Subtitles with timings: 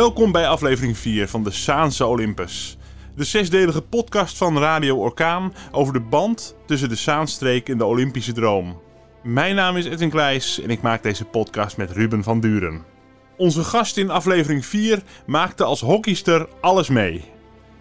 [0.00, 2.76] Welkom bij aflevering 4 van de Saanse Olympus.
[3.16, 8.32] De zesdelige podcast van Radio Orkaan over de band tussen de Zaanstreek en de Olympische
[8.32, 8.80] droom.
[9.22, 12.84] Mijn naam is Edwin Kleijs en ik maak deze podcast met Ruben van Duren.
[13.36, 17.24] Onze gast in aflevering 4 maakte als hockeyster alles mee.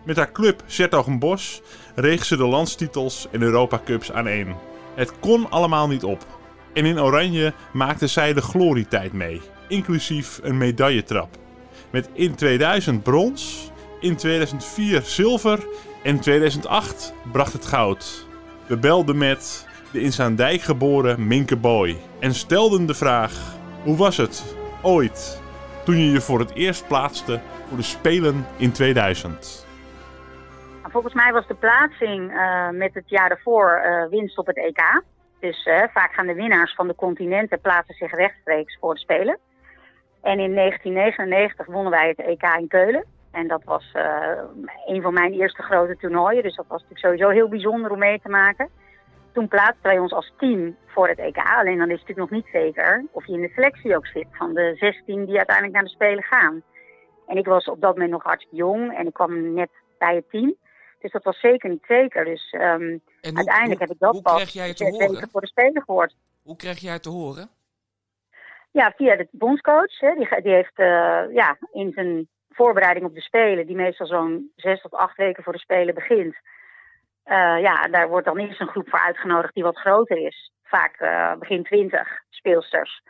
[0.06, 1.62] Met haar club Zertogenbos
[1.96, 4.56] reeg ze de landstitels en Europa Cups aan één.
[4.96, 6.26] Het kon allemaal niet op.
[6.74, 11.48] En in Oranje maakte zij de glorietijd mee, inclusief een medailletrap.
[11.92, 15.68] Met in 2000 brons, in 2004 zilver
[16.04, 18.28] en 2008 bracht het goud.
[18.68, 24.18] We belden met de in Zaandijk geboren Minke Boy en stelden de vraag: hoe was
[24.18, 25.42] het ooit
[25.86, 29.68] toen je je voor het eerst plaatste voor de Spelen in 2000?
[30.92, 35.02] Volgens mij was de plaatsing uh, met het jaar daarvoor uh, winst op het EK.
[35.40, 39.40] Dus uh, vaak gaan de winnaars van de continenten plaatsen zich rechtstreeks voor de Spelen.
[40.22, 43.06] En in 1999 wonnen wij het EK in Keulen.
[43.32, 43.92] En dat was
[44.86, 46.44] een van mijn eerste grote toernooien.
[46.44, 48.70] Dus dat was natuurlijk sowieso heel bijzonder om mee te maken.
[49.34, 51.38] Toen plaatsten wij ons als team voor het EK.
[51.38, 54.28] Alleen dan is het natuurlijk nog niet zeker of je in de selectie ook zit
[54.32, 56.64] van de 16 die uiteindelijk naar de Spelen gaan.
[57.28, 60.30] En ik was op dat moment nog hartstikke jong en ik kwam net bij het
[60.30, 60.56] team.
[61.00, 62.26] Dus dat was zeker niet zeker.
[62.26, 65.30] Dus um, hoe, uiteindelijk heb ik dat pas jij te horen?
[65.32, 66.16] voor de Spelen gehoord.
[66.44, 67.50] Hoe kreeg jij het te horen?
[68.72, 70.00] Ja, via de bondscoach.
[70.00, 70.14] Hè.
[70.16, 74.82] Die, die heeft uh, ja, in zijn voorbereiding op de Spelen, die meestal zo'n zes
[74.82, 76.36] tot acht weken voor de Spelen begint.
[77.26, 80.52] Uh, ja, daar wordt dan eerst een groep voor uitgenodigd die wat groter is.
[80.64, 83.02] Vaak uh, begin twintig speelsters.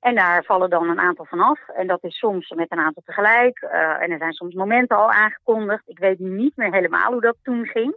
[0.00, 1.68] En daar vallen dan een aantal van af.
[1.68, 3.58] En dat is soms met een aantal tegelijk.
[4.00, 5.88] En er zijn soms momenten al aangekondigd.
[5.88, 7.96] Ik weet niet meer helemaal hoe dat toen ging.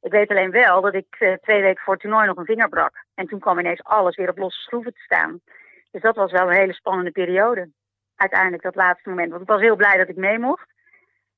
[0.00, 3.04] Ik weet alleen wel dat ik twee weken voor het toernooi nog een vinger brak.
[3.14, 5.40] En toen kwam ineens alles weer op losse schroeven te staan.
[5.90, 7.70] Dus dat was wel een hele spannende periode.
[8.16, 9.30] Uiteindelijk dat laatste moment.
[9.30, 10.68] Want ik was heel blij dat ik mee mocht.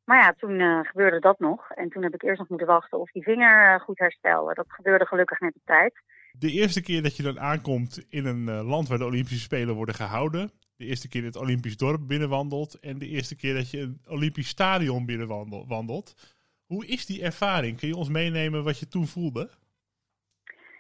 [0.04, 1.70] Maar ja, toen uh, gebeurde dat nog.
[1.70, 4.54] En toen heb ik eerst nog moeten wachten of die vinger goed herstelde.
[4.54, 6.02] Dat gebeurde gelukkig net op tijd
[6.32, 9.74] de eerste keer dat je dan aankomt in een uh, land waar de Olympische Spelen
[9.74, 10.50] worden gehouden.
[10.76, 12.80] De eerste keer het Olympisch dorp binnenwandelt.
[12.80, 16.34] En de eerste keer dat je een Olympisch stadion binnenwandelt.
[16.66, 17.78] Hoe is die ervaring?
[17.78, 19.50] Kun je ons meenemen wat je toen voelde?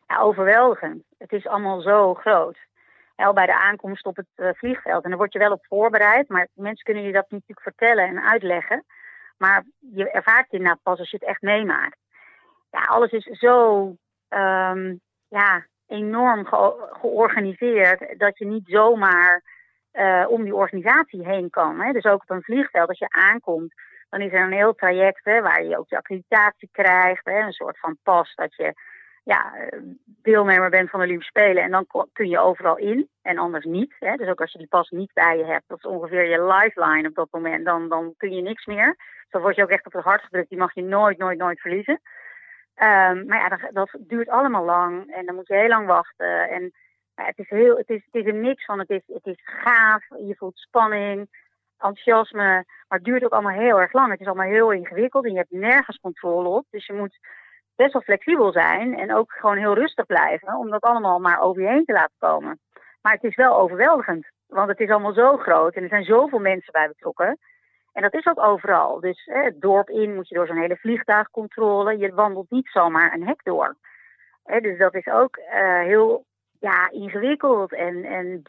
[0.06, 1.04] Ja, overweldigend.
[1.18, 2.56] Het is allemaal zo groot.
[3.16, 5.04] Al bij de aankomst op het uh, vliegveld.
[5.04, 6.28] En daar word je wel op voorbereid.
[6.28, 8.84] Maar mensen kunnen je dat natuurlijk vertellen en uitleggen.
[9.38, 11.96] Maar je ervaart je nou pas als je het echt meemaakt.
[12.70, 13.84] Ja, alles is zo
[14.28, 19.42] um, ja, enorm ge georganiseerd dat je niet zomaar
[19.92, 21.80] uh, om die organisatie heen kan.
[21.80, 21.92] Hè.
[21.92, 23.74] Dus ook op een vliegveld, als je aankomt,
[24.10, 27.24] dan is er een heel traject hè, waar je ook je accreditatie krijgt.
[27.24, 28.74] Hè, een soort van pas dat je
[29.22, 29.68] ja,
[30.04, 31.62] deelnemer bent van de Olympische Spelen.
[31.62, 33.94] En dan kun je overal in en anders niet.
[33.98, 34.16] Hè.
[34.16, 37.08] Dus ook als je die pas niet bij je hebt, dat is ongeveer je lifeline
[37.08, 38.94] op dat moment, dan, dan kun je niks meer.
[38.96, 40.48] Dus dan word je ook echt op het hart gedrukt.
[40.48, 42.00] Die mag je nooit, nooit, nooit verliezen.
[42.74, 46.48] Um, maar ja, dat, dat, duurt allemaal lang en dan moet je heel lang wachten.
[46.48, 46.72] En
[47.14, 50.04] het, is heel, het, is, het is een mix van, het is, het is gaaf,
[50.08, 51.28] je voelt spanning,
[51.78, 54.10] enthousiasme, maar het duurt ook allemaal heel erg lang.
[54.10, 56.66] Het is allemaal heel ingewikkeld en je hebt nergens controle op.
[56.70, 57.18] Dus je moet
[57.76, 61.62] best wel flexibel zijn en ook gewoon heel rustig blijven om dat allemaal maar over
[61.62, 62.60] je heen te laten komen.
[63.02, 66.38] Maar het is wel overweldigend, want het is allemaal zo groot en er zijn zoveel
[66.38, 67.38] mensen bij betrokken.
[67.92, 69.00] En dat is ook overal.
[69.00, 71.98] Dus hè, het dorp in moet je door zo'n hele vliegtuigcontrole.
[71.98, 73.76] Je wandelt niet zomaar een hek door.
[74.44, 76.24] Hè, dus dat is ook uh, heel
[76.60, 78.42] ja, ingewikkeld en, en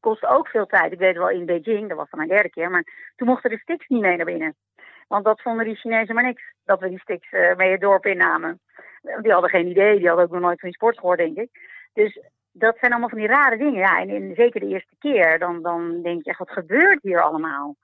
[0.00, 0.92] kost ook veel tijd.
[0.92, 3.58] Ik weet wel in Beijing, dat was dan mijn derde keer, maar toen mochten de
[3.58, 4.54] sticks niet mee naar binnen.
[5.08, 8.06] Want dat vonden die Chinezen maar niks, dat we die sticks uh, mee het dorp
[8.06, 8.60] innamen.
[9.22, 11.50] Die hadden geen idee, die hadden ook nog nooit van die sport gehoord, denk ik.
[11.92, 12.20] Dus
[12.52, 13.78] dat zijn allemaal van die rare dingen.
[13.78, 17.22] Ja, en in, zeker de eerste keer, dan, dan denk je echt, wat gebeurt hier
[17.22, 17.76] allemaal?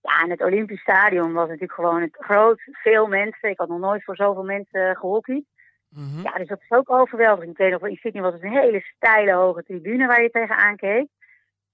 [0.00, 2.60] Ja, en het Olympisch Stadion was natuurlijk gewoon het groot.
[2.64, 3.48] Veel mensen.
[3.48, 5.44] Ik had nog nooit voor zoveel mensen gehockeyd.
[5.88, 7.50] Mm Ja, dus dat is ook overweldigend.
[7.50, 10.30] Ik weet nog wel, in Sydney was het een hele steile, hoge tribune waar je
[10.30, 11.06] tegenaan keek.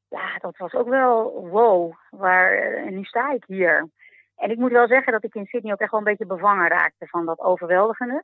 [0.08, 1.92] Ja, dat was ook wel wow.
[2.10, 3.88] Waar, en nu sta ik hier.
[4.38, 6.68] En ik moet wel zeggen dat ik in Sydney ook echt wel een beetje bevangen
[6.68, 8.22] raakte van dat overweldigende.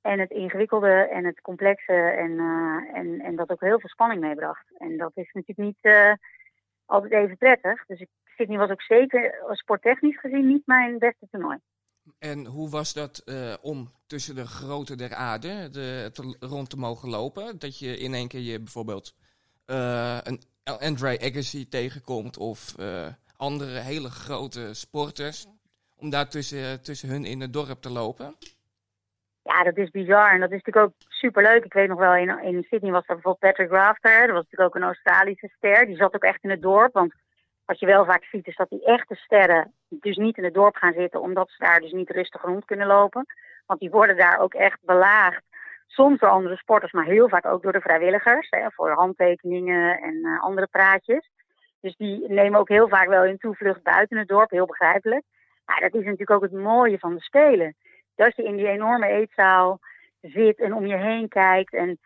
[0.00, 4.20] En het ingewikkelde en het complexe en, uh, en, en dat ook heel veel spanning
[4.20, 4.64] meebracht.
[4.78, 6.12] En dat is natuurlijk niet uh,
[6.86, 7.86] altijd even prettig.
[7.86, 11.58] Dus Sydney was ook zeker sporttechnisch gezien niet mijn beste toernooi.
[12.18, 13.24] En hoe was dat
[13.62, 17.58] om tussen de grote der aarde de, rond te mogen lopen?
[17.58, 19.14] Dat je in één keer je bijvoorbeeld
[19.64, 22.74] een Andre Agassi tegenkomt of
[23.48, 25.46] andere hele grote sporters.
[25.96, 28.34] Om daar tussen, tussen hun in het dorp te lopen?
[29.42, 30.30] Ja, dat is bizar.
[30.32, 31.64] En dat is natuurlijk ook superleuk.
[31.64, 34.26] Ik weet nog wel, in, in Sydney was er bijvoorbeeld Patrick Rafter.
[34.26, 35.86] Dat was natuurlijk ook een Australische ster.
[35.86, 36.92] Die zat ook echt in het dorp.
[36.92, 37.14] Want
[37.64, 40.76] wat je wel vaak ziet is dat die echte sterren dus niet in het dorp
[40.76, 43.26] gaan zitten, omdat ze daar dus niet rustig rond kunnen lopen.
[43.66, 45.42] Want die worden daar ook echt belaagd.
[45.86, 48.46] Soms door andere sporters, maar heel vaak ook door de vrijwilligers.
[48.50, 51.30] Hè, voor handtekeningen en uh, andere praatjes.
[51.82, 55.24] Dus die nemen ook heel vaak wel hun toevlucht buiten het dorp, heel begrijpelijk.
[55.64, 57.76] Maar dat is natuurlijk ook het mooie van de Spelen.
[58.14, 59.78] Dat je in die enorme eetzaal
[60.20, 61.98] zit en om je heen kijkt en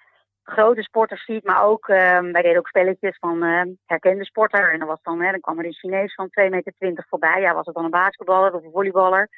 [0.42, 4.72] grote sporters ziet, maar ook, uh, wij deden ook spelletjes van uh, herkende sporter.
[4.72, 6.48] En dan, was dan, dan kwam er een Chinees van 2,20
[6.78, 7.40] meter voorbij.
[7.40, 9.28] Ja, was het dan een basketballer of een volleyballer.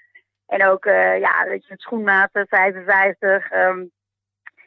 [0.46, 3.52] En ook, uh, ja, weet je, het schoenmaten 55.
[3.52, 3.90] Um,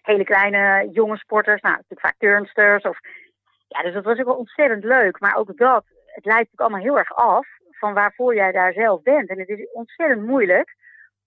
[0.02, 2.84] hele kleine jonge sporters, nou, natuurlijk vaak turnsters.
[2.84, 3.00] Of,
[3.72, 5.20] ja, dus dat was ook wel ontzettend leuk.
[5.20, 9.02] Maar ook dat, het leidt natuurlijk allemaal heel erg af van waarvoor jij daar zelf
[9.02, 9.30] bent.
[9.30, 10.76] En het is ontzettend moeilijk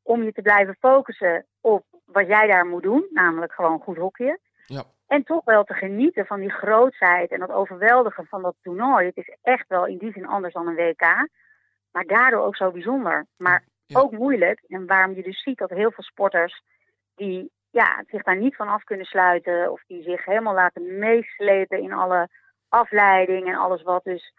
[0.02, 4.38] om je te blijven focussen op wat jij daar moet doen, namelijk gewoon goed hockeyen.
[4.66, 4.84] Ja.
[5.06, 9.06] En toch wel te genieten van die grootheid en dat overweldigen van dat toernooi.
[9.06, 11.28] Het is echt wel in die zin anders dan een WK,
[11.92, 13.26] maar daardoor ook zo bijzonder.
[13.36, 14.64] Maar ook moeilijk.
[14.68, 16.62] En waarom je dus ziet dat heel veel sporters
[17.14, 21.82] die ja, zich daar niet van af kunnen sluiten, of die zich helemaal laten meeslepen
[21.82, 22.28] in alle
[22.68, 24.32] afleiding en alles wat dus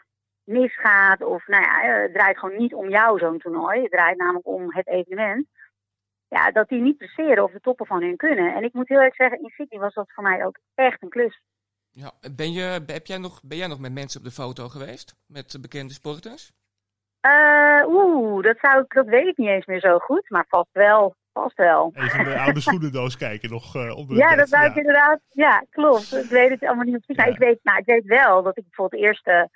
[0.43, 1.21] misgaat.
[1.23, 3.81] Of nou ja, het draait gewoon niet om jou zo'n toernooi.
[3.81, 5.47] Het draait namelijk om het evenement.
[6.27, 8.55] Ja, dat die niet presteren of de toppen van hun kunnen.
[8.55, 11.09] En ik moet heel erg zeggen, in Sydney was dat voor mij ook echt een
[11.09, 11.41] klus.
[11.91, 15.15] Ja, ben, je, heb jij nog, ben jij nog met mensen op de foto geweest?
[15.27, 16.51] Met bekende sporters?
[17.27, 20.29] Uh, Oeh, dat, zou ik, dat weet ik niet eens meer zo goed.
[20.29, 21.15] Maar vast wel.
[21.35, 21.91] Vast wel.
[21.93, 25.19] Even de oude schoenendoos kijken nog uh, onder Ja, dat zou ik inderdaad.
[25.29, 26.13] Ja, klopt.
[26.13, 27.23] Ik weet het allemaal niet precies.
[27.23, 27.31] Ja.
[27.31, 29.49] ik, weet, nou, ik weet wel dat ik bijvoorbeeld de eerste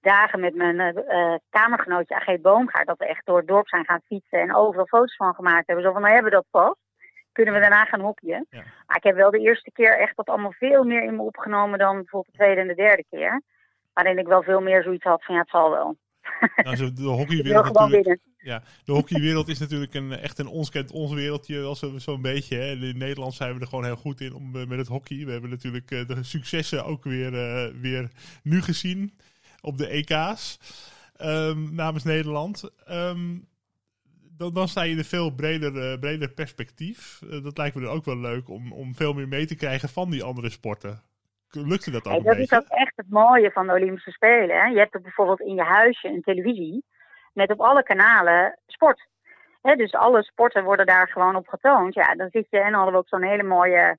[0.00, 4.00] dagen met mijn uh, kamergenootje Ageet Boomgaard, dat we echt door het dorp zijn gaan
[4.06, 5.84] fietsen en overal foto's van gemaakt hebben.
[5.84, 6.80] Zo van, nou hebben we dat vast.
[7.32, 8.46] Kunnen we daarna gaan hopje.
[8.50, 8.62] Ja.
[8.86, 11.78] Maar ik heb wel de eerste keer echt dat allemaal veel meer in me opgenomen
[11.78, 13.42] dan bijvoorbeeld de tweede en de derde keer.
[13.92, 15.96] Waarin ik wel veel meer zoiets had van, ja, het zal wel.
[16.56, 18.20] Nou, de hockeywereld natuurlijk.
[18.38, 22.18] Ja, de hockeywereld is natuurlijk een, echt een ons kent ons wereldje wel zo'n zo
[22.18, 22.56] beetje.
[22.56, 22.72] Hè.
[22.72, 25.24] In Nederland zijn we er gewoon heel goed in om, met het hockey.
[25.24, 28.10] We hebben natuurlijk de successen ook weer, uh, weer
[28.42, 29.12] nu gezien
[29.60, 30.58] op de EK's
[31.20, 32.70] um, namens Nederland.
[32.90, 33.46] Um,
[34.36, 37.20] dan, dan, sta je in een veel breder, uh, breder perspectief.
[37.24, 39.88] Uh, dat lijkt me dan ook wel leuk om, om veel meer mee te krijgen
[39.88, 41.02] van die andere sporten.
[41.50, 44.56] Lukte dat ook Dat is ook echt het mooie van de Olympische Spelen.
[44.56, 44.66] Hè?
[44.66, 46.84] Je hebt er bijvoorbeeld in je huisje een televisie
[47.32, 49.08] met op alle kanalen sport.
[49.62, 51.94] Hè, dus alle sporten worden daar gewoon op getoond.
[51.94, 53.96] Ja, dan zit je en hadden we ook zo'n hele mooie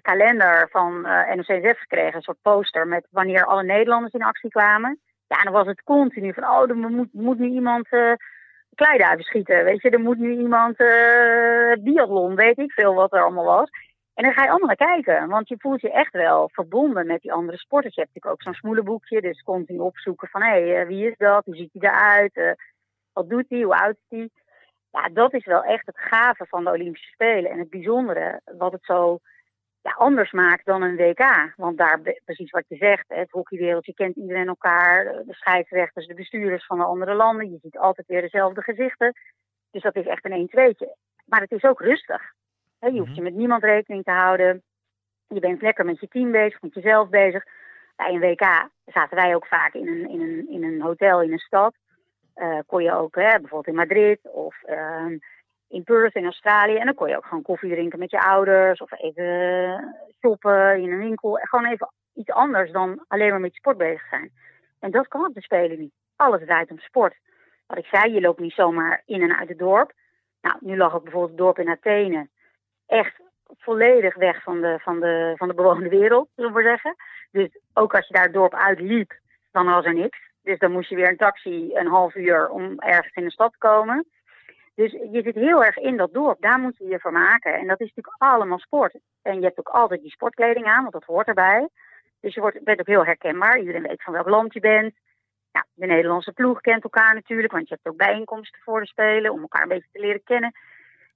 [0.00, 4.50] kalender van uh, eh, NOC gekregen, een soort poster met wanneer alle Nederlanders in actie
[4.50, 5.00] kwamen.
[5.26, 8.12] Ja, dan was het continu van, oh, er moet, moet nu iemand uh,
[8.74, 13.22] kleiduiven schieten, weet je, er moet nu iemand uh, biathlon, weet ik veel wat er
[13.22, 13.70] allemaal was.
[14.22, 17.20] En dan ga je allemaal naar kijken, want je voelt je echt wel verbonden met
[17.20, 17.94] die andere sporters.
[17.94, 21.44] Je hebt natuurlijk ook zo'n smoelenboekje, dus continu opzoeken van, hé, hey, wie is dat,
[21.44, 22.56] hoe ziet hij eruit,
[23.12, 24.30] wat doet hij, hoe oud is hij.
[24.90, 28.72] Ja, dat is wel echt het gave van de Olympische Spelen en het bijzondere, wat
[28.72, 29.18] het zo
[29.80, 31.52] ja, anders maakt dan een WK.
[31.56, 35.04] Want daar, precies wat je zegt, het hockeywereldje kent iedereen elkaar.
[35.04, 37.50] De scheidsrechters, de bestuurders van de andere landen.
[37.50, 39.12] Je ziet altijd weer dezelfde gezichten.
[39.70, 40.86] Dus dat is echt een 1-2'tje.
[41.24, 42.32] Maar het is ook rustig.
[42.90, 43.14] Je hoeft mhm.
[43.14, 44.62] je met niemand rekening te houden.
[45.28, 47.44] Je bent lekker met je team bezig, met jezelf bezig.
[47.96, 51.32] Bij een WK zaten wij ook vaak in een, in een, in een hotel in
[51.32, 51.74] een stad.
[52.36, 55.18] Uh, kon je ook hè, bijvoorbeeld in Madrid of uh,
[55.68, 56.76] in Perth in Australië.
[56.76, 60.92] En dan kon je ook gewoon koffie drinken met je ouders of even shoppen in
[60.92, 61.38] een winkel.
[61.42, 64.30] Gewoon even iets anders dan alleen maar met je sport bezig zijn.
[64.80, 65.92] En dat kan op de Spelen niet.
[66.16, 67.14] Alles draait om sport.
[67.66, 69.92] Wat ik zei, je loopt niet zomaar in en uit het dorp.
[70.40, 72.28] Nou, nu lag ook bijvoorbeeld het dorp in Athene
[72.92, 73.20] echt
[73.58, 76.94] volledig weg van de, van de, van de bewoonde wereld, zullen we zeggen.
[77.30, 79.18] Dus ook als je daar het dorp uitliep,
[79.50, 80.18] dan was er niks.
[80.42, 83.52] Dus dan moest je weer een taxi een half uur om ergens in de stad
[83.52, 84.06] te komen.
[84.74, 87.54] Dus je zit heel erg in dat dorp, daar moet je je voor maken.
[87.54, 88.98] En dat is natuurlijk allemaal sport.
[89.22, 91.68] En je hebt ook altijd die sportkleding aan, want dat hoort erbij.
[92.20, 93.58] Dus je wordt, bent ook heel herkenbaar.
[93.58, 94.94] Iedereen weet van welk land je bent.
[95.74, 99.40] De Nederlandse ploeg kent elkaar natuurlijk, want je hebt ook bijeenkomsten voor de Spelen om
[99.40, 100.52] elkaar een beetje te leren kennen.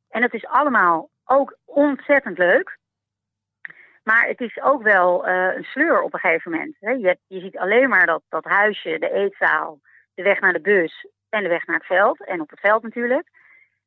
[0.08, 2.78] En het is allemaal ook ontzettend leuk.
[4.02, 6.76] Maar het is ook wel uh, een sleur op een gegeven moment.
[6.80, 6.90] Hè.
[6.90, 9.80] Je, je ziet alleen maar dat, dat huisje, de eetzaal,
[10.14, 12.24] de weg naar de bus en de weg naar het veld.
[12.24, 13.28] En op het veld natuurlijk.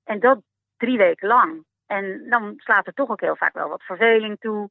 [0.04, 0.42] En dat
[0.78, 1.66] drie weken lang.
[1.86, 4.70] En dan slaat er toch ook heel vaak wel wat verveling toe.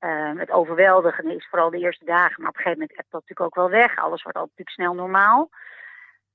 [0.00, 3.20] Uh, het overweldigende is vooral de eerste dagen, maar op een gegeven moment hebt dat
[3.20, 3.96] natuurlijk ook wel weg.
[3.96, 5.50] Alles wordt altijd natuurlijk snel normaal.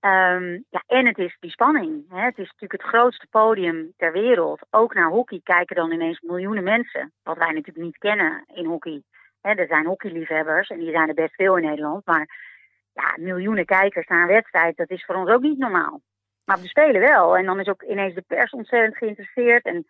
[0.02, 2.06] Um, ja, en het is die spanning.
[2.10, 2.22] Hè.
[2.22, 4.62] Het is natuurlijk het grootste podium ter wereld.
[4.70, 7.14] Ook naar hockey kijken dan ineens miljoenen mensen.
[7.24, 9.04] Wat wij natuurlijk niet kennen in hockey.
[9.42, 12.06] Hè, er zijn hockeyliefhebbers en die zijn er best veel in Nederland.
[12.06, 12.30] Maar
[12.94, 16.02] ja, miljoenen kijkers naar een wedstrijd, dat is voor ons ook niet normaal.
[16.46, 17.38] Maar de Spelen wel.
[17.38, 19.66] En dan is ook ineens de pers ontzettend geïnteresseerd.
[19.66, 19.86] En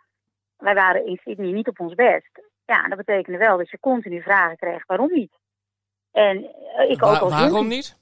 [0.58, 2.42] wij waren in Sydney niet op ons best.
[2.66, 5.32] Ja, dat betekende wel dat je continu vragen kreeg, waarom niet?
[6.12, 6.38] En
[6.76, 7.98] eh, ik ook als waarom niet?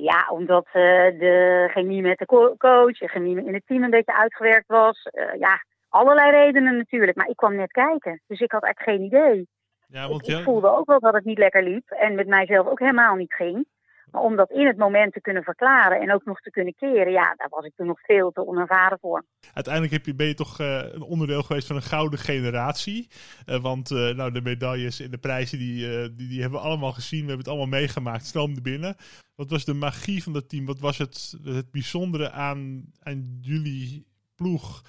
[0.00, 0.72] Ja, omdat eh,
[1.18, 5.02] de chemie met de co- coach, de chemie in het team een beetje uitgewerkt was.
[5.02, 7.16] Eh, ja, allerlei redenen natuurlijk.
[7.16, 9.48] Maar ik kwam net kijken, dus ik had eigenlijk geen idee.
[9.86, 12.26] Ja, Ik, want ik ja, voelde ook wel dat het niet lekker liep en met
[12.26, 13.66] mijzelf ook helemaal niet ging.
[14.10, 17.12] Maar om dat in het moment te kunnen verklaren en ook nog te kunnen keren,
[17.12, 19.24] ja, daar was ik toen nog veel te onervaren voor.
[19.52, 23.08] uiteindelijk heb je, ben je toch eh, een onderdeel geweest van een gouden generatie.
[23.46, 26.92] Eh, want eh, nou, de medailles en de prijzen, die, die, die hebben we allemaal
[26.92, 27.20] gezien.
[27.20, 28.24] We hebben het allemaal meegemaakt.
[28.24, 28.96] Stroomde binnen.
[29.34, 30.66] Wat was de magie van dat team?
[30.66, 34.82] Wat was het, het bijzondere aan, aan jullie ploeg,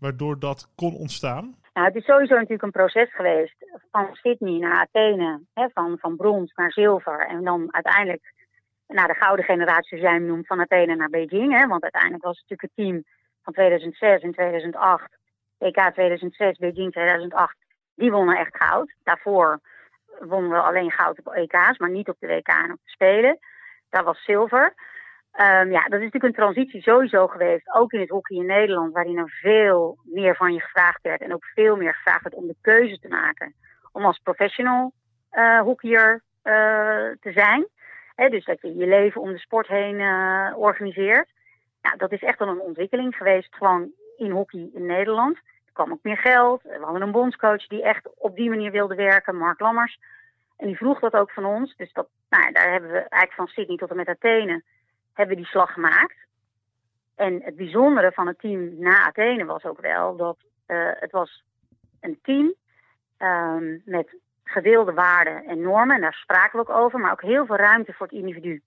[0.00, 1.56] waardoor dat kon ontstaan?
[1.72, 3.54] Nou, het is sowieso natuurlijk een proces geweest
[3.90, 8.34] van Sydney naar Athene, hè, van, van brons naar zilver en dan uiteindelijk
[8.88, 11.58] naar de gouden generatie, zoals jij hem noemt, van Athene naar Beijing.
[11.58, 13.04] Hè, want uiteindelijk was het natuurlijk het team
[13.42, 15.18] van 2006 en 2008,
[15.58, 17.56] EK 2006, Beijing 2008,
[17.94, 18.94] die wonnen echt goud.
[19.02, 19.60] Daarvoor
[20.20, 23.38] wonnen we alleen goud op EK's, maar niet op de WK en op de Spelen.
[23.90, 24.74] Dat was zilver.
[25.32, 28.92] Ehm, ja, dat is natuurlijk een transitie sowieso geweest, ook in het hockey in Nederland,
[28.92, 32.46] waarin er veel meer van je gevraagd werd en ook veel meer gevraagd werd om
[32.46, 33.54] de keuze te maken
[33.92, 34.92] om als professional
[35.30, 36.54] eh hockeyer eh,
[37.20, 37.68] te zijn.
[38.26, 41.28] Dus dat je je leven om de sport heen eh, organiseert.
[41.82, 45.36] Ja, dat is echt wel een ontwikkeling geweest, gewoon in hockey in Nederland.
[45.36, 46.62] Er kwam ook meer geld.
[46.62, 49.98] We hadden een bondscoach die echt op die manier wilde werken, Mark Lammers.
[50.56, 51.76] En die vroeg dat ook van ons.
[51.76, 54.62] Dus dat, nou, daar hebben we eigenlijk van Sydney tot en met Athene
[55.12, 56.16] hebben die slag gemaakt.
[57.16, 61.44] En het bijzondere van het team na Athene was ook wel dat eh, het was
[62.00, 62.54] een team
[63.16, 64.16] ehm, met
[64.48, 65.94] gedeelde waarden en normen.
[65.94, 68.62] En daar spraken we ook over, maar ook heel veel ruimte voor het individu.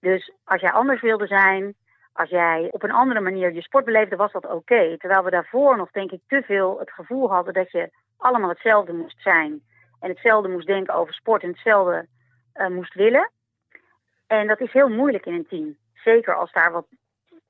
[0.00, 1.74] Dus als jij anders wilde zijn,
[2.12, 4.96] als jij op een andere manier je sport beleefde, was dat oké.
[4.96, 8.92] Terwijl we daarvoor nog, denk ik, te veel het gevoel hadden dat je allemaal hetzelfde
[8.92, 9.62] moest zijn.
[10.00, 12.06] En hetzelfde moest denken over sport en hetzelfde
[12.52, 13.30] eh, moest willen.
[14.26, 15.76] En dat is heel moeilijk in een team.
[15.94, 16.86] Zeker als daar wat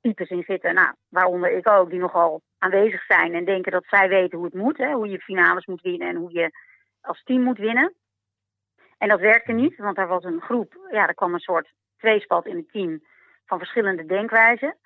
[0.01, 4.09] types in zitten, nou, waaronder ik ook, die nogal aanwezig zijn en denken dat zij
[4.09, 4.77] weten hoe het moet.
[4.77, 6.51] Hè, hoe je finales moet winnen en hoe je
[7.01, 7.95] als team moet winnen.
[8.99, 12.47] En dat werkte niet, want er was een groep, ja, er kwam een soort tweespalt
[12.47, 13.03] in het team
[13.47, 14.77] van verschillende denkwijzen.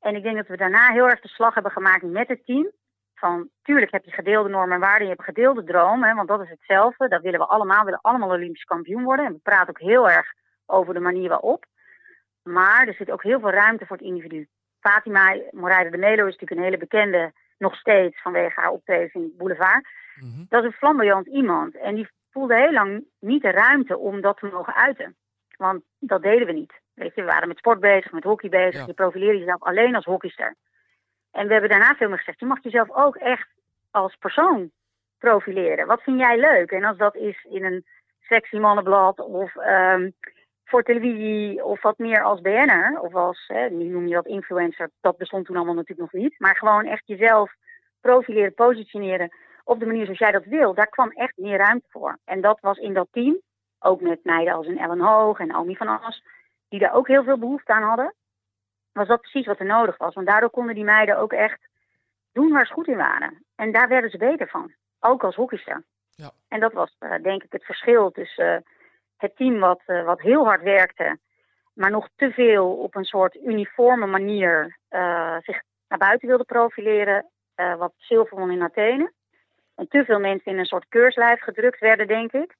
[0.00, 2.70] En ik denk dat we daarna heel erg de slag hebben gemaakt met het team.
[3.14, 6.40] Van, tuurlijk heb je gedeelde normen en waarden, je hebt gedeelde droom, hè, want dat
[6.40, 7.08] is hetzelfde.
[7.08, 9.26] Dat willen we allemaal, we willen allemaal Olympisch kampioen worden.
[9.26, 10.32] En we praten ook heel erg
[10.66, 11.64] over de manier waarop.
[12.42, 14.48] Maar er zit ook heel veel ruimte voor het individu.
[14.80, 17.32] Fatima Moreira de Melo is natuurlijk een hele bekende,
[17.62, 19.88] nog steeds vanwege haar optreden in Boulevard.
[20.14, 20.44] Mhm.
[20.48, 21.76] Dat is een flamboyant iemand.
[21.76, 25.16] En die voelde heel lang niet de ruimte om dat te mogen uiten.
[25.56, 26.72] Want dat deden we niet.
[26.94, 28.80] Weet je, we waren met sport bezig, met hockey bezig.
[28.80, 28.86] Ja.
[28.86, 30.54] Je profileerde jezelf alleen als hockeyster.
[31.30, 33.48] En we hebben daarna veel meer gezegd, je mag jezelf ook echt
[33.90, 34.70] als persoon
[35.18, 35.86] profileren.
[35.86, 36.70] Wat vind jij leuk?
[36.70, 37.84] En als dat is in een
[38.20, 40.10] sexy mannenblad of ehm,
[40.72, 44.90] voor televisie of wat meer als BN'er of als, hè, nu noem je dat influencer,
[45.00, 46.34] dat bestond toen allemaal natuurlijk nog niet.
[46.38, 47.54] Maar gewoon echt jezelf
[48.00, 52.18] profileren, positioneren op de manier zoals jij dat wil, daar kwam echt meer ruimte voor.
[52.24, 53.40] En dat was in dat team,
[53.78, 56.22] ook met meiden als een Ellen Hoog en Omi van As,
[56.68, 58.14] die daar ook heel veel behoefte aan hadden,
[58.92, 60.14] was dat precies wat er nodig was.
[60.14, 61.68] Want daardoor konden die meiden ook echt
[62.32, 63.44] doen waar ze goed in waren.
[63.54, 65.84] En daar werden ze beter van, ook als hockeyster.
[66.14, 66.30] Ja.
[66.48, 68.62] En dat was eh, denk ik het verschil tussen eh,
[69.22, 71.18] het team wat, eh, wat heel hard werkte,
[71.74, 77.26] maar nog te veel op een soort uniforme manier eh, zich naar buiten wilde profileren,
[77.54, 79.12] eh, wat zilver won in Athene.
[79.74, 82.56] En te veel mensen in een soort keurslijf gedrukt werden, denk ik.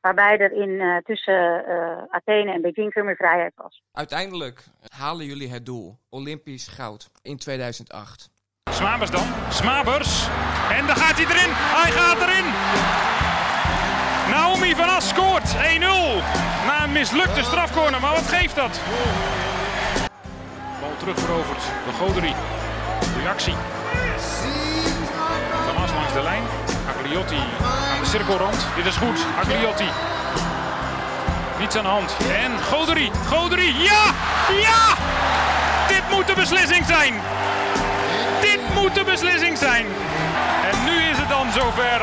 [0.00, 3.82] Waarbij er in, eh, tussen eh, Athene en Beijing veel meer vrijheid was.
[3.92, 5.98] Uiteindelijk halen jullie het doel.
[6.10, 8.30] Olympisch goud in 2008.
[8.70, 9.26] Smabers dan.
[9.50, 10.26] Smabers.
[10.70, 11.52] En daar gaat hij erin.
[11.52, 13.27] Hij gaat erin.
[14.30, 15.58] Naomi van As scoort 1-0.
[16.66, 18.00] Na een mislukte strafcorner.
[18.00, 18.80] Maar wat geeft dat?
[20.80, 21.62] Bal terugveroverd.
[21.86, 22.34] De Goderie.
[23.22, 23.54] Reactie.
[25.66, 26.42] Thomas langs de lijn.
[26.88, 28.66] Agliotti aan de cirkelrand.
[28.76, 29.26] Dit is goed.
[29.40, 29.88] Agliotti.
[31.58, 32.16] Niets aan de hand.
[32.42, 33.10] En Goderie.
[33.26, 33.74] Goderie.
[33.76, 34.04] Ja!
[34.50, 34.96] Ja!
[35.88, 37.14] Dit moet de beslissing zijn.
[38.40, 39.86] Dit moet de beslissing zijn.
[40.70, 42.00] En nu is het dan zover.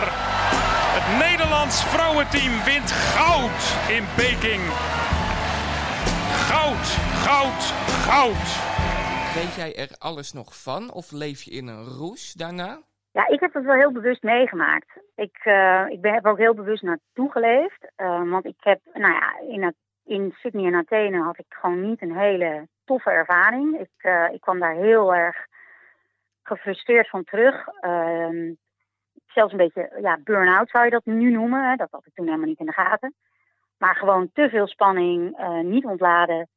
[0.98, 3.62] Het Nederlands vrouwenteam wint goud
[3.98, 4.64] in Peking.
[6.52, 6.86] Goud,
[7.28, 7.62] goud,
[8.10, 8.48] goud.
[9.38, 12.72] Weet jij er alles nog van of leef je in een roes daarna?
[13.12, 14.90] Ja, ik heb het wel heel bewust meegemaakt.
[15.16, 17.92] Ik, eh, ik ben, heb er ook heel bewust naartoe geleefd.
[17.96, 19.74] Eh, want ik heb, nou ja, in
[20.06, 23.80] in Sydney en Athene had ik gewoon niet een hele toffe ervaring.
[23.80, 25.46] Ik, uh, ik kwam daar heel erg
[26.44, 27.68] gefrustreerd van terug.
[27.82, 28.54] Uh,
[29.36, 31.70] zelfs een beetje ja, burn-out zou je dat nu noemen.
[31.70, 31.76] Hè?
[31.76, 33.14] Dat had ik toen helemaal niet in de gaten.
[33.78, 36.48] Maar gewoon te veel spanning, uh, niet ontladen.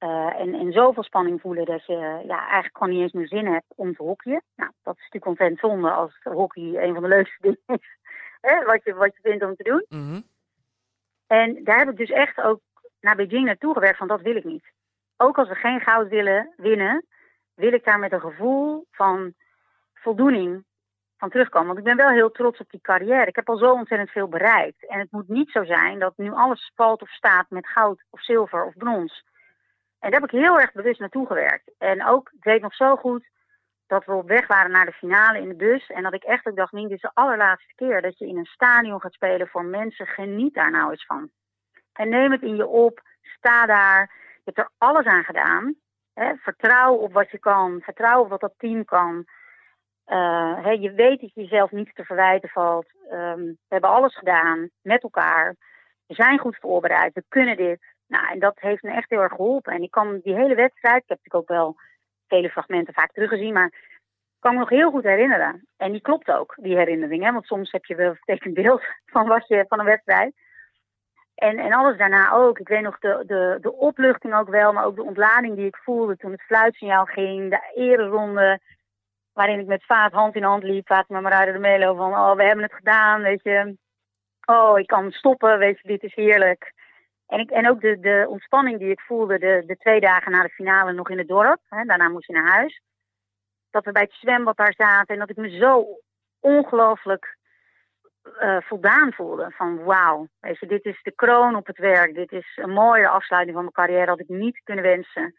[0.00, 3.46] Uh, en, en zoveel spanning voelen dat je ja, eigenlijk gewoon niet eens meer zin
[3.46, 4.42] hebt om te hockeyen.
[4.56, 7.98] Nou, dat is natuurlijk ontzettend zonde als hockey een van de leukste dingen is.
[8.40, 9.84] Hè, wat, je, wat je vindt om te doen.
[9.88, 10.22] Mm -hmm.
[11.26, 12.60] En daar heb ik dus echt ook
[13.00, 14.72] naar Beijing naartoe gewerkt van dat wil ik niet.
[15.16, 17.06] Ook als we geen goud willen winnen,
[17.54, 19.34] wil ik daar met een gevoel van
[19.94, 20.64] voldoening
[21.20, 21.66] van terugkomen.
[21.66, 23.26] Want ik ben wel heel trots op die carrière.
[23.26, 24.86] Ik heb al zo ontzettend veel bereikt.
[24.86, 28.22] En het moet niet zo zijn dat nu alles valt of staat met goud of
[28.22, 29.24] zilver of brons.
[29.98, 31.70] En daar heb ik heel erg bewust naartoe gewerkt.
[31.78, 33.28] En ook, ik weet nog zo goed
[33.86, 35.86] dat we op weg waren naar de finale in de bus.
[35.90, 38.44] En dat ik echt ook dacht, dit is de allerlaatste keer dat je in een
[38.44, 40.06] stadion gaat spelen voor mensen.
[40.06, 41.30] Geniet daar nou eens van.
[41.92, 43.00] En neem het in je op.
[43.22, 44.00] Sta daar.
[44.34, 45.74] Je hebt er alles aan gedaan.
[46.42, 47.80] Vertrouw op wat je kan.
[47.80, 49.26] Vertrouw op wat dat team kan.
[50.10, 52.86] Uh, hè, je weet dat je jezelf niets te verwijten valt.
[53.12, 55.56] Um, we hebben alles gedaan met elkaar.
[56.06, 57.14] We zijn goed voorbereid.
[57.14, 57.80] We kunnen dit.
[58.06, 59.72] Nou, en dat heeft me echt heel erg geholpen.
[59.72, 61.76] En ik kan die hele wedstrijd, ik heb natuurlijk ook wel
[62.28, 65.66] vele fragmenten vaak teruggezien, maar ik kan me nog heel goed herinneren.
[65.76, 67.24] En die klopt ook, die herinnering.
[67.24, 67.32] Hè?
[67.32, 70.34] Want soms heb je wel een beeld van, wat je, van een wedstrijd.
[71.34, 72.58] En, en alles daarna ook.
[72.58, 75.76] Ik weet nog de, de, de opluchting ook wel, maar ook de ontlading die ik
[75.76, 77.50] voelde toen het fluitsignaal ging.
[77.50, 78.60] De ereronde,
[79.40, 80.86] waarin ik met Vaat hand in hand liep.
[80.86, 83.76] Vaat met Marade de Melo van, oh, we hebben het gedaan, weet je.
[84.44, 86.72] Oh, ik kan stoppen, weet je, dit is heerlijk.
[87.26, 90.42] En, ik, en ook de, de ontspanning die ik voelde de, de twee dagen na
[90.42, 91.60] de finale nog in het dorp.
[91.68, 92.82] Hè, daarna moest je naar huis.
[93.70, 95.86] Dat we bij het zwembad daar zaten en dat ik me zo
[96.40, 97.36] ongelooflijk
[98.40, 99.50] uh, voldaan voelde.
[99.50, 102.14] Van wauw, weet je, dit is de kroon op het werk.
[102.14, 104.10] Dit is een mooie afsluiting van mijn carrière.
[104.10, 105.34] Had ik niet kunnen wensen.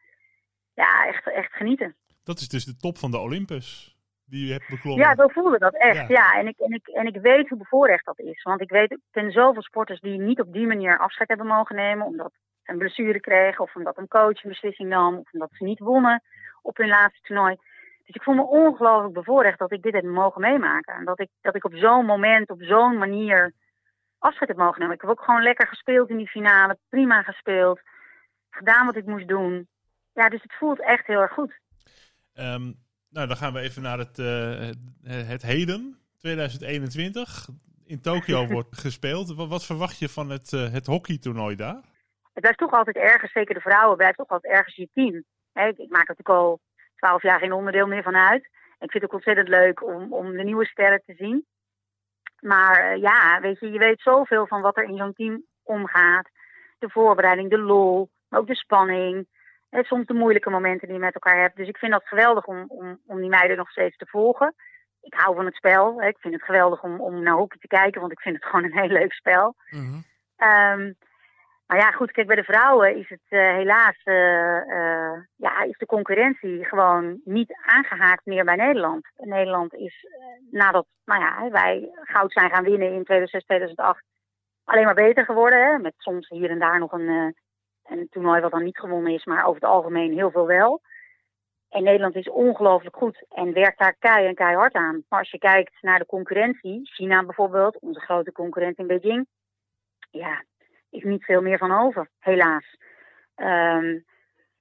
[0.74, 1.96] Ja, echt, echt genieten.
[2.24, 3.91] Dat is dus de top van de Olympus
[4.32, 5.06] die je hebt beklommen.
[5.06, 6.08] Ja, zo voelde dat echt.
[6.08, 6.16] Ja.
[6.18, 8.44] ja, En, ik, en, ik, en ik weet hoe bevoorrecht dat is.
[8.44, 11.76] Want ik weet, ik ken zoveel sporters die niet op die manier afscheid hebben mogen
[11.76, 12.06] nemen.
[12.06, 13.64] Omdat ze een blessure kregen.
[13.64, 15.18] Of omdat een coach een beslissing nam.
[15.18, 16.24] Of omdat ze niet wonnen
[16.62, 17.56] op hun laatste toernooi.
[18.06, 20.94] Dus ik voel me ongelooflijk bevoorrecht dat ik dit heb mogen meemaken.
[20.94, 23.54] En dat ik, dat ik op zo'n moment, op zo'n manier
[24.18, 24.96] afscheid heb mogen nemen.
[24.96, 26.78] Ik heb ook gewoon lekker gespeeld in die finale.
[26.90, 27.80] Prima gespeeld.
[28.50, 29.68] Gedaan wat ik moest doen.
[30.14, 31.60] Ja, dus het voelt echt heel erg goed.
[32.34, 32.76] Um,
[33.12, 34.70] nou, dan gaan we even naar het, uh,
[35.04, 37.48] het heden, 2021.
[37.86, 39.36] In Tokio wordt gespeeld.
[39.36, 41.82] Wat, wat, verwacht je van het, uh, het hockeytoernooi daar?
[42.34, 45.24] Het blijft toch altijd ergens, zeker de vrouwen, blijft toch altijd ergens je team.
[45.54, 46.60] He, ik, ik, maak er natuurlijk al
[46.96, 48.44] twaalf jaar geen onderdeel meer van uit.
[48.80, 51.46] Ik vind het ook ontzettend leuk om, om de nieuwe sterren te zien.
[52.40, 56.30] Maar uh, ja, weet je, je weet zoveel van wat er in zo'n team omgaat.
[56.80, 59.28] De voorbereiding, de lol, maar ook de spanning.
[59.72, 61.56] En soms de moeilijke momenten die je met elkaar hebt.
[61.56, 64.54] Dus ik vind dat geweldig om, om, om die meiden nog steeds te volgen.
[65.02, 66.02] Ik hou van het spel.
[66.02, 66.08] Hè.
[66.08, 68.66] Ik vind het geweldig om, om naar hockey te kijken, want ik vind het gewoon
[68.66, 69.56] een heel leuk spel.
[69.70, 70.04] Mm -hmm.
[70.48, 70.96] um,
[71.68, 74.16] maar ja, goed, kijk, bij de vrouwen is het uh, helaas, uh,
[74.68, 79.08] uh, ja, is de concurrentie gewoon niet aangehaakt meer bij Nederland.
[79.18, 80.06] Nederland is,
[80.50, 84.04] nadat nou ja, wij goud zijn gaan winnen in 2006, 2008,
[84.64, 85.60] alleen maar beter geworden.
[85.64, 87.36] Hè, met soms hier en daar nog een,
[87.84, 90.82] een toernooi wat dan niet gewonnen is, maar over het algemeen heel veel wel.
[91.70, 95.04] En Nederland is ongelooflijk goed en werkt daar kei en keihard aan.
[95.10, 99.28] Maar als je kijkt naar de concurrentie, China bijvoorbeeld, onze grote concurrent in Beijing,
[100.10, 100.44] ja,
[100.90, 102.78] is niet veel meer van over, helaas.
[103.36, 104.06] Um,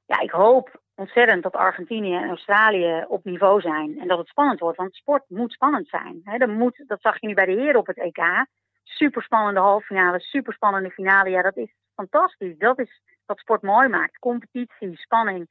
[0.06, 4.60] ja, ik hoop ontzettend dat Argentinië en Australië op niveau zijn en dat het spannend
[4.60, 6.20] wordt, want sport moet spannend zijn.
[6.38, 8.46] Dat, moet, dat zag je nu bij de heren op het EK.
[8.90, 11.30] Super spannende halffinale, super spannende finale.
[11.30, 12.58] Ja, dat is fantastisch.
[12.58, 14.18] Dat is wat sport mooi maakt.
[14.18, 15.48] Competitie, spanning.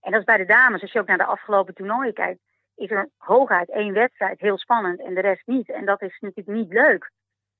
[0.00, 2.40] En dat is bij de dames, als je ook naar de afgelopen toernooien kijkt,
[2.76, 5.70] is er hooguit één wedstrijd heel spannend en de rest niet.
[5.70, 7.10] En dat is natuurlijk niet leuk.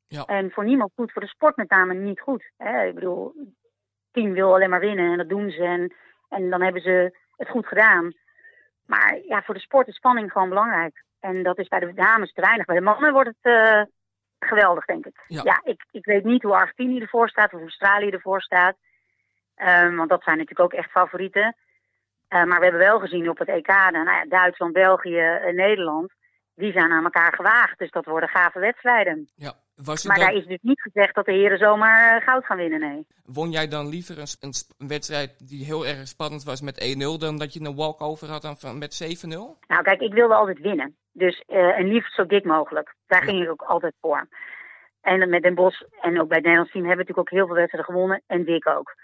[0.06, 0.24] Ja.
[0.24, 2.50] En voor niemand goed, voor de sport met name niet goed.
[2.56, 2.86] Hè?
[2.86, 3.48] Ik bedoel, het
[4.10, 5.64] team wil alleen maar winnen en dat doen ze.
[5.64, 5.94] En,
[6.28, 8.12] en dan hebben ze het goed gedaan.
[8.86, 11.04] Maar ja, voor de sport is spanning gewoon belangrijk.
[11.20, 12.66] En dat is bij de dames te weinig.
[12.66, 13.82] Bij de mannen wordt het uh,
[14.38, 15.24] geweldig, denk ik.
[15.26, 18.76] Ja, ja ik, ik weet niet hoe Argentinië ervoor staat, of hoe Australië ervoor staat.
[19.56, 21.56] Um, want dat zijn natuurlijk ook echt favorieten.
[22.28, 26.12] Uh, maar we hebben wel gezien op het EK, nou ja, Duitsland, België en Nederland,
[26.54, 27.78] die zijn aan elkaar gewaagd.
[27.78, 29.28] Dus dat worden gave wedstrijden.
[29.34, 29.52] Ja.
[29.84, 30.26] Was maar dan...
[30.26, 33.06] daar is dus niet gezegd dat de heren zomaar uh, goud gaan winnen, nee.
[33.24, 37.18] Won jij dan liever een, een, een wedstrijd die heel erg spannend was met 1-0
[37.18, 39.28] dan dat je een walkover had dan met 7-0?
[39.28, 40.96] Nou kijk, ik wilde altijd winnen.
[41.18, 42.94] Dus uh, en liefst zo dik mogelijk.
[43.06, 44.28] Daar ging ik ook altijd voor.
[45.00, 47.46] En met Den Bos en ook bij het Nederlands team hebben we natuurlijk ook heel
[47.46, 48.22] veel wedstrijden gewonnen.
[48.26, 48.94] En Dick ook.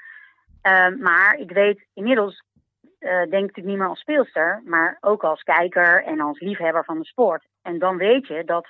[0.63, 2.43] Ehm, maar ik weet inmiddels,
[2.83, 6.85] uh, denk ik natuurlijk niet meer als speelster, maar ook als kijker en als liefhebber
[6.85, 7.45] van de sport.
[7.63, 8.69] En dan weet je dat,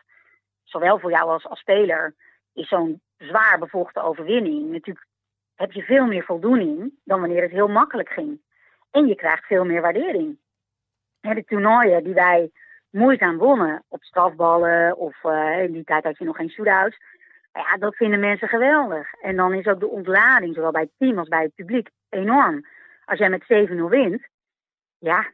[0.65, 2.15] zowel voor jou als als speler,
[2.53, 5.07] is zo'n zwaar bevochten overwinning natuurlijk
[5.55, 8.41] heb je veel meer voldoening dan wanneer het heel makkelijk ging.
[8.91, 10.39] En je krijgt veel meer waardering.
[11.21, 12.51] de toernooien die wij
[12.95, 16.97] moeizaam wonnen op strafballen of uh, in die tijd had je nog geen shootouts.
[17.53, 19.13] Ja, dat vinden mensen geweldig.
[19.13, 22.67] En dan is ook de ontlading, zowel bij het team als bij het publiek, enorm.
[23.05, 24.27] Als jij met 7-0 wint,
[24.99, 25.33] ja,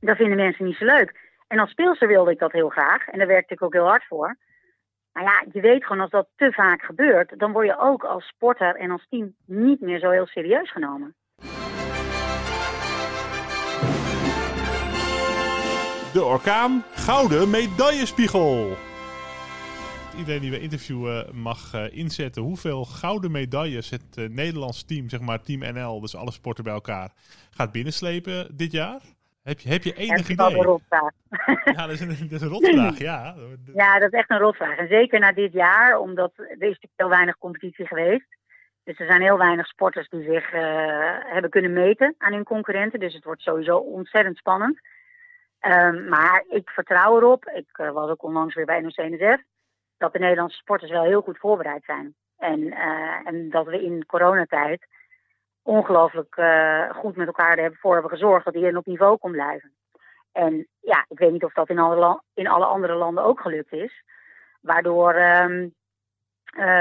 [0.00, 1.32] dat vinden mensen niet zo leuk.
[1.46, 3.08] En als speelster wilde ik dat heel graag.
[3.08, 4.36] En daar werkte ik ook heel hard voor.
[5.12, 8.26] Maar ja, je weet gewoon als dat te vaak gebeurt, dan word je ook als
[8.26, 11.14] sporter en als team niet meer zo heel serieus genomen.
[16.14, 18.76] De orkaan Gouden Medaillespiegel.
[20.18, 25.20] Iedereen die we interviewen mag uh, inzetten hoeveel gouden medailles het uh, Nederlands team, zeg
[25.20, 27.10] maar Team NL, dus alle sporten bij elkaar,
[27.50, 29.00] gaat binnenslepen dit jaar.
[29.42, 30.36] Heb je, heb je enig idee?
[30.36, 31.12] Dat is een rotvraag.
[31.64, 33.34] Ja, dat is een, dat is een rotvraag, ja.
[33.82, 34.78] Ja, dat is echt een rotvraag.
[34.78, 38.36] En zeker na dit jaar, omdat er is natuurlijk heel weinig competitie geweest.
[38.84, 40.60] Dus er zijn heel weinig sporters die zich uh,
[41.18, 43.00] hebben kunnen meten aan hun concurrenten.
[43.00, 44.80] Dus het wordt sowieso ontzettend spannend.
[45.66, 49.42] Um, maar ik vertrouw erop, ik uh, was ook onlangs weer bij NOC-NSF,
[49.96, 52.14] dat de Nederlandse sporters wel heel goed voorbereid zijn.
[52.38, 54.86] En, uh, en dat we in coronatijd
[55.62, 59.72] ongelooflijk uh, goed met elkaar hebben voor hebben gezorgd dat iedereen op niveau kon blijven.
[60.32, 63.72] En ja, ik weet niet of dat in alle, in alle andere landen ook gelukt
[63.72, 64.04] is.
[64.60, 65.68] Waardoor uh,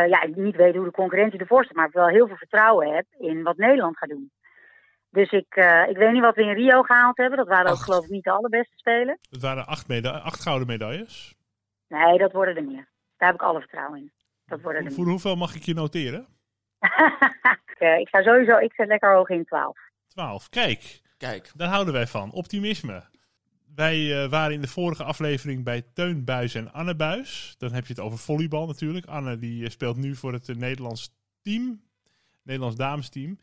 [0.07, 2.95] ja, ik niet weet hoe de concurrentie ervoor staat, maar ik wel heel veel vertrouwen
[2.95, 4.31] heb in wat Nederland gaat doen.
[5.13, 7.37] Dus ik, uh, ik weet niet wat we in Rio gehaald hebben.
[7.37, 9.19] Dat waren ook geloof ik niet de allerbeste spelen.
[9.29, 11.35] Het waren acht, meda acht gouden medailles?
[11.87, 12.89] Nee, dat worden er meer.
[13.17, 14.11] Daar heb ik alle vertrouwen in.
[14.45, 16.27] Dat worden er Voor hoeveel mag ik je noteren?
[18.03, 19.77] ik zou sowieso, ik zet lekker hoog in 12.
[20.07, 21.01] 12, kijk.
[21.17, 21.51] Kijk.
[21.55, 22.31] Daar houden wij van.
[22.31, 23.03] Optimisme.
[23.75, 27.55] Wij uh, waren in de vorige aflevering bij Teun Buis en Anne Buis.
[27.57, 29.05] Dan heb je het over volleybal natuurlijk.
[29.05, 31.09] Anne die speelt nu voor het Nederlands
[31.41, 31.81] team.
[32.43, 33.37] Nederlands damesteam.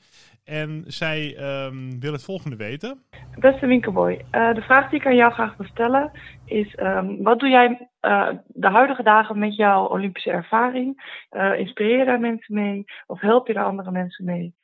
[0.45, 1.37] En zij
[1.67, 3.03] um, wil het volgende weten.
[3.39, 6.11] Beste Winkelboy, uh, de vraag die ik aan jou graag wil stellen
[6.45, 11.03] is: um, wat doe jij uh, de huidige dagen met jouw Olympische ervaring?
[11.31, 14.55] Uh, inspireer je daar mensen mee of help je daar andere mensen mee?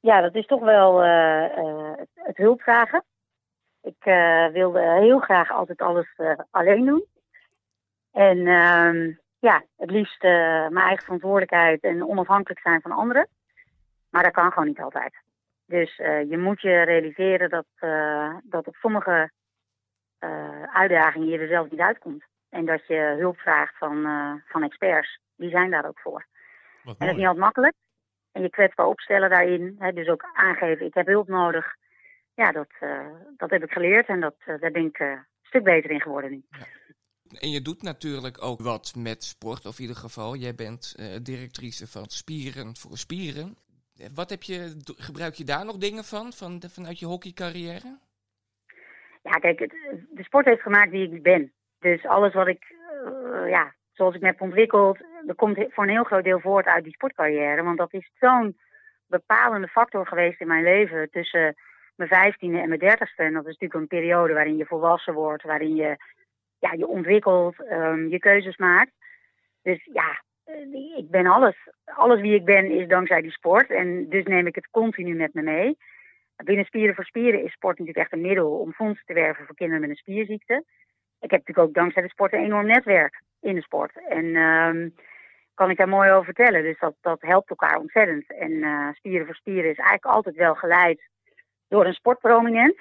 [0.00, 1.00] Ja, dat is toch wel
[1.96, 3.04] het, het hulpvragen.
[3.82, 4.04] Ik
[4.52, 6.06] wilde heel graag altijd alles
[6.50, 7.04] alleen doen.
[8.12, 13.28] En um, ja, het liefst mijn eigen verantwoordelijkheid en onafhankelijk zijn van anderen.
[14.10, 15.14] Maar dat kan gewoon niet altijd.
[15.70, 19.30] Dus uh, je moet je realiseren dat, uh, dat op sommige
[20.20, 22.24] uh, uitdagingen je er zelf niet uitkomt.
[22.48, 24.02] En dat je hulp vraagt van,
[24.46, 25.20] van experts.
[25.36, 26.26] Die zijn daar ook voor.
[26.84, 27.74] en dat is niet altijd makkelijk.
[28.32, 29.76] En je kwetsbaar opstellen daarin.
[29.78, 31.74] Hè, dus ook aangeven, ik heb hulp nodig.
[32.34, 32.68] Ja, dat,
[33.36, 34.06] dat heb ik geleerd.
[34.06, 36.42] En dat, daar ben ik een stuk beter in geworden nu.
[36.50, 36.66] Ja.
[37.40, 40.34] En je doet natuurlijk ook wat met sport, of in ieder geval.
[40.34, 43.56] Jij bent directrice van Spieren voor Spieren.
[44.14, 47.98] Wat heb je, gebruik je daar nog dingen van, van vanuit je hockeycarrière?
[49.22, 49.58] Ja, kijk,
[50.10, 51.52] de sport heeft gemaakt wie ik ben.
[51.78, 55.90] Dus alles wat ik, uh, ja, zoals ik me heb ontwikkeld, dat komt voor een
[55.90, 57.62] heel groot deel voort uit die sportcarrière.
[57.62, 58.58] Want dat is zo'n
[59.06, 61.54] bepalende factor geweest in mijn leven tussen
[61.96, 63.22] mijn vijftiende en mijn dertigste.
[63.22, 65.96] En dat is natuurlijk een periode waarin je volwassen wordt, waarin je
[66.58, 68.92] ja, je ontwikkelt, um, je keuzes maakt.
[69.62, 70.22] Dus ja,
[70.96, 71.56] ik ben alles.
[71.84, 73.70] Alles wie ik ben is dankzij die sport.
[73.70, 75.76] En dus neem ik het continu met me mee.
[76.44, 79.54] Binnen Spieren voor Spieren is sport natuurlijk echt een middel om fondsen te werven voor
[79.54, 80.64] kinderen met een spierziekte.
[81.20, 83.92] Ik heb natuurlijk ook dankzij de sport een enorm netwerk in de sport.
[84.08, 84.94] En um,
[85.54, 86.62] kan ik daar mooi over vertellen.
[86.62, 88.32] Dus dat, dat helpt elkaar ontzettend.
[88.32, 91.08] En uh, Spieren voor Spieren is eigenlijk altijd wel geleid
[91.68, 92.76] door een sportprominent.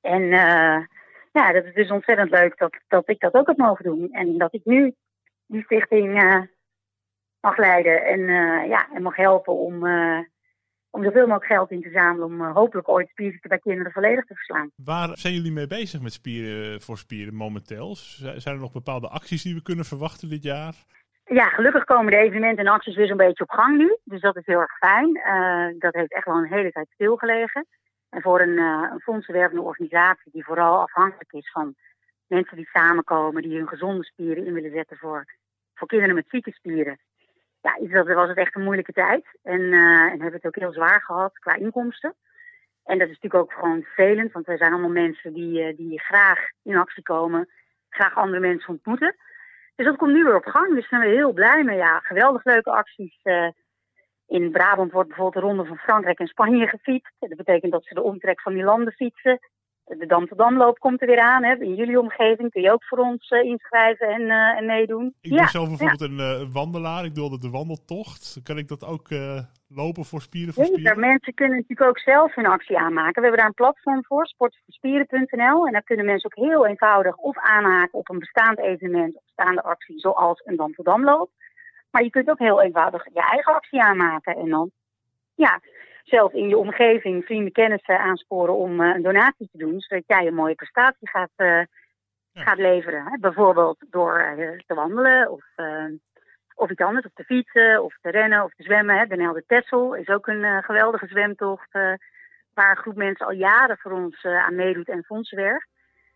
[0.00, 0.78] En uh,
[1.32, 4.12] ja, dat is dus ontzettend leuk dat, dat ik dat ook heb mogen doen.
[4.12, 4.94] En dat ik nu
[5.50, 6.42] die stichting uh,
[7.40, 10.18] mag leiden en, uh, ja, en mag helpen om, uh,
[10.90, 14.34] om zoveel mogelijk geld in te zamelen om hopelijk ooit spierziekte bij kinderen volledig te
[14.34, 14.70] verslaan.
[14.76, 17.94] Waar zijn jullie mee bezig met spieren voor spieren momenteel?
[17.96, 20.74] Zijn er nog bepaalde acties die we kunnen verwachten dit jaar?
[21.24, 23.96] Ja, gelukkig komen de evenementen en acties weer zo'n beetje op gang nu.
[24.04, 25.12] Dus dat is heel erg fijn.
[25.78, 27.66] dat heeft echt wel een hele tijd stilgelegen.
[28.08, 28.58] En voor een,
[28.92, 31.74] een fondsenwervende organisatie die vooral afhankelijk is van
[32.26, 35.24] mensen die samenkomen, die hun gezonde spieren in willen zetten voor
[35.80, 36.98] voor kinderen met zieke spieren.
[37.60, 39.24] Ja, dat was het echt een moeilijke tijd.
[39.42, 42.14] En, uh, en hebben het ook heel zwaar gehad qua inkomsten.
[42.84, 46.00] En dat is natuurlijk ook gewoon vervelend, want we zijn allemaal mensen die, uh, die
[46.00, 47.48] graag in actie komen,
[47.88, 49.16] graag andere mensen ontmoeten.
[49.76, 50.74] Dus dat komt nu weer op gang.
[50.74, 51.76] Dus daar zijn we heel blij mee.
[51.76, 53.20] Ja, geweldig leuke acties.
[53.24, 53.48] Uh,
[54.26, 57.14] In Brabant wordt bijvoorbeeld de Ronde van Frankrijk en Spanje gefietst.
[57.18, 59.38] Dat betekent dat ze de omtrek van die landen fietsen.
[59.98, 61.44] De Dam tot Damloop komt er weer aan.
[61.44, 61.54] Hè.
[61.54, 65.14] In jullie omgeving kun je ook voor ons uh, inschrijven en, uh, en, meedoen.
[65.20, 67.04] Ik ben zelf bijvoorbeeld een uh, wandelaar.
[67.04, 68.40] Ik doe altijd de wandeltocht.
[68.42, 69.08] Kan ik dat ook
[69.68, 70.84] lopen voor spieren voor spieren?
[70.84, 71.00] Zeker.
[71.00, 73.14] Mensen kunnen natuurlijk ook zelf hun actie aanmaken.
[73.14, 75.66] We hebben daar een platform voor, sportvoorspieren.nl.
[75.66, 79.62] En daar kunnen mensen ook heel eenvoudig of aanhaken op een bestaand evenement of bestaande
[79.62, 81.30] actie, zoals een Dam tot Damloop.
[81.90, 84.36] Maar je kunt ook heel eenvoudig je eigen actie aanmaken.
[84.36, 84.70] En dan,
[85.34, 85.60] ja,
[86.04, 90.26] zelf in je omgeving vrienden, kennissen aansporen om uh, een donatie te doen, zodat jij
[90.26, 91.62] een mooie prestatie gaat, uh,
[92.34, 93.04] gaat leveren.
[93.04, 93.18] Hè?
[93.18, 95.44] Bijvoorbeeld door uh, te wandelen of,
[96.54, 98.98] of iets anders, of te fietsen, of te rennen, of te zwemmen.
[98.98, 99.06] Hè?
[99.06, 101.72] Den Helder Tessel is ook een geweldige zwemtocht
[102.54, 105.68] waar een groep mensen al jaren voor ons aan meedoet en fondsen werkt.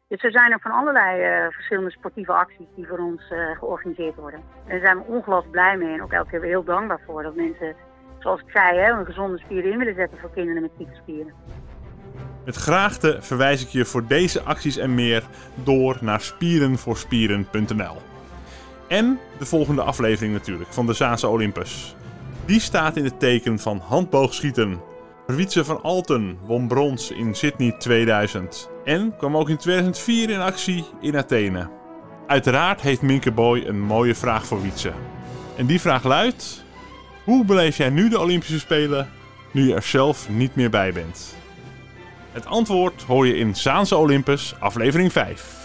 [0.08, 3.22] Dus er zijn er van allerlei verschillende sportieve acties die voor ons
[3.58, 4.40] georganiseerd worden.
[4.40, 7.22] En daar zijn we ongelooflijk blij mee en ook elke keer weer heel dankbaar voor
[7.22, 7.76] dat mensen
[8.24, 11.32] zoals ik zei, hè, een gezonde spieren in willen zetten voor kinderen met zieke spieren.
[12.44, 15.22] Met graagte verwijs ik je voor deze acties en meer
[15.54, 17.96] door naar spierenvoorspieren.nl.
[18.88, 21.96] En de volgende aflevering natuurlijk van de Zaanse Olympus.
[22.44, 24.80] Die staat in het teken van handboogschieten.
[25.26, 30.84] Wietse van Alten won brons in Sydney 2000 en kwam ook in 2004 in actie
[31.00, 31.68] in Athene.
[32.26, 34.92] Uiteraard heeft Minke Boy een mooie vraag voor Wietse.
[35.56, 36.63] En die vraag luidt:
[37.24, 39.10] hoe beleef jij nu de Olympische Spelen,
[39.50, 41.34] nu je er zelf niet meer bij bent?
[42.32, 45.63] Het antwoord hoor je in Zaanse Olympus, aflevering 5.